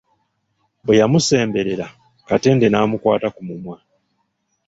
[0.85, 1.87] Bwe yamusemberera,
[2.27, 3.77] Katende n'amukwata ku mumwa.